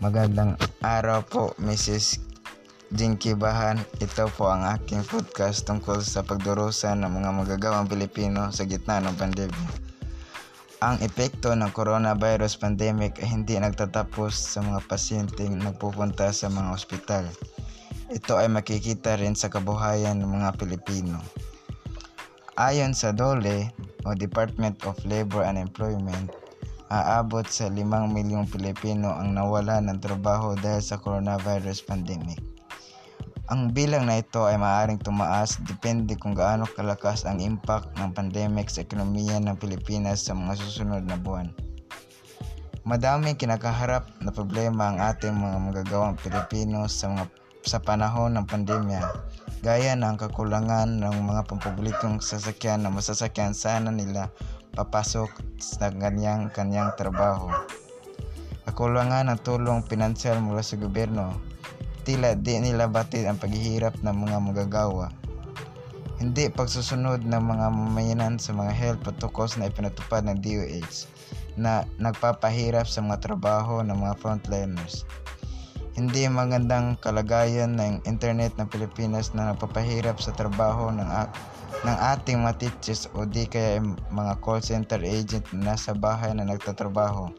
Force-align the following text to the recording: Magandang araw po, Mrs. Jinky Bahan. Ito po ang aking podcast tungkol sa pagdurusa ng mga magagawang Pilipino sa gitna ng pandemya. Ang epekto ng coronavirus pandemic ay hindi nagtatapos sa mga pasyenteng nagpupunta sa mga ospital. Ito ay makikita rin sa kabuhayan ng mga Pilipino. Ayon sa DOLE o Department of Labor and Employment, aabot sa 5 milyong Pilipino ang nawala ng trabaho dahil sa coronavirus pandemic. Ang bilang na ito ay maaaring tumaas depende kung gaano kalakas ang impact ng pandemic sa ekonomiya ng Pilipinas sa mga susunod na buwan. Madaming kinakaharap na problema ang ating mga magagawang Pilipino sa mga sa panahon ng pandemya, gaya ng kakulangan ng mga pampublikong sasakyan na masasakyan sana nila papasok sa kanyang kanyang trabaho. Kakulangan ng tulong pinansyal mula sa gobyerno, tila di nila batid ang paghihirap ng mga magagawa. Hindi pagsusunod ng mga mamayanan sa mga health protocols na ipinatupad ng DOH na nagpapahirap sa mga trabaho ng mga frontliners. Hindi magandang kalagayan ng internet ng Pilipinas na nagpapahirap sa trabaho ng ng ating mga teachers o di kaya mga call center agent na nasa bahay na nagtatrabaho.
Magandang 0.00 0.56
araw 0.80 1.20
po, 1.28 1.52
Mrs. 1.60 2.24
Jinky 2.88 3.36
Bahan. 3.36 3.84
Ito 4.00 4.32
po 4.32 4.48
ang 4.48 4.64
aking 4.64 5.04
podcast 5.04 5.68
tungkol 5.68 6.00
sa 6.00 6.24
pagdurusa 6.24 6.96
ng 6.96 7.20
mga 7.20 7.30
magagawang 7.36 7.84
Pilipino 7.84 8.48
sa 8.48 8.64
gitna 8.64 9.04
ng 9.04 9.12
pandemya. 9.20 9.68
Ang 10.80 11.04
epekto 11.04 11.52
ng 11.52 11.68
coronavirus 11.76 12.56
pandemic 12.56 13.20
ay 13.20 13.28
hindi 13.28 13.60
nagtatapos 13.60 14.32
sa 14.32 14.64
mga 14.64 14.80
pasyenteng 14.88 15.60
nagpupunta 15.60 16.32
sa 16.32 16.48
mga 16.48 16.72
ospital. 16.72 17.28
Ito 18.08 18.40
ay 18.40 18.48
makikita 18.48 19.20
rin 19.20 19.36
sa 19.36 19.52
kabuhayan 19.52 20.16
ng 20.24 20.32
mga 20.32 20.56
Pilipino. 20.56 21.20
Ayon 22.56 22.96
sa 22.96 23.12
DOLE 23.12 23.68
o 24.08 24.16
Department 24.16 24.80
of 24.88 24.96
Labor 25.04 25.44
and 25.44 25.60
Employment, 25.60 26.39
aabot 26.90 27.46
sa 27.46 27.70
5 27.70 27.86
milyong 28.10 28.50
Pilipino 28.50 29.14
ang 29.14 29.30
nawala 29.38 29.78
ng 29.78 30.02
trabaho 30.02 30.58
dahil 30.58 30.82
sa 30.82 30.98
coronavirus 30.98 31.86
pandemic. 31.86 32.42
Ang 33.50 33.70
bilang 33.70 34.10
na 34.10 34.18
ito 34.18 34.46
ay 34.46 34.58
maaaring 34.58 34.98
tumaas 34.98 35.58
depende 35.62 36.18
kung 36.18 36.34
gaano 36.34 36.66
kalakas 36.66 37.26
ang 37.26 37.38
impact 37.38 37.94
ng 37.98 38.10
pandemic 38.10 38.70
sa 38.70 38.82
ekonomiya 38.82 39.38
ng 39.38 39.58
Pilipinas 39.58 40.26
sa 40.26 40.34
mga 40.34 40.58
susunod 40.58 41.02
na 41.06 41.18
buwan. 41.18 41.50
Madaming 42.86 43.38
kinakaharap 43.38 44.06
na 44.22 44.34
problema 44.34 44.90
ang 44.90 44.98
ating 44.98 45.34
mga 45.34 45.58
magagawang 45.62 46.18
Pilipino 46.18 46.90
sa 46.90 47.10
mga 47.10 47.26
sa 47.60 47.76
panahon 47.76 48.40
ng 48.40 48.48
pandemya, 48.48 49.02
gaya 49.60 49.92
ng 49.92 50.16
kakulangan 50.16 50.96
ng 50.96 51.16
mga 51.28 51.44
pampublikong 51.44 52.24
sasakyan 52.24 52.82
na 52.82 52.88
masasakyan 52.88 53.52
sana 53.52 53.92
nila 53.92 54.32
papasok 54.72 55.49
sa 55.60 55.92
kanyang 55.92 56.48
kanyang 56.50 56.90
trabaho. 56.96 57.52
Kakulangan 58.64 59.28
ng 59.28 59.40
tulong 59.44 59.84
pinansyal 59.84 60.40
mula 60.40 60.64
sa 60.64 60.80
gobyerno, 60.80 61.36
tila 62.02 62.32
di 62.34 62.56
nila 62.58 62.88
batid 62.88 63.28
ang 63.28 63.36
paghihirap 63.36 64.00
ng 64.00 64.16
mga 64.16 64.38
magagawa. 64.40 65.12
Hindi 66.20 66.52
pagsusunod 66.52 67.24
ng 67.24 67.42
mga 67.44 67.66
mamayanan 67.72 68.36
sa 68.36 68.52
mga 68.52 68.72
health 68.76 69.00
protocols 69.00 69.56
na 69.56 69.72
ipinatupad 69.72 70.28
ng 70.28 70.40
DOH 70.40 71.08
na 71.56 71.88
nagpapahirap 71.96 72.84
sa 72.84 73.00
mga 73.00 73.24
trabaho 73.24 73.80
ng 73.80 73.96
mga 73.96 74.14
frontliners. 74.20 75.08
Hindi 75.90 76.30
magandang 76.30 77.02
kalagayan 77.02 77.74
ng 77.74 78.06
internet 78.06 78.54
ng 78.54 78.70
Pilipinas 78.70 79.34
na 79.34 79.50
nagpapahirap 79.50 80.22
sa 80.22 80.30
trabaho 80.30 80.94
ng 80.94 81.10
ng 81.80 81.96
ating 82.14 82.44
mga 82.44 82.56
teachers 82.60 83.08
o 83.16 83.24
di 83.24 83.48
kaya 83.48 83.80
mga 84.12 84.38
call 84.44 84.60
center 84.60 85.00
agent 85.02 85.48
na 85.50 85.74
nasa 85.74 85.96
bahay 85.96 86.30
na 86.36 86.46
nagtatrabaho. 86.46 87.32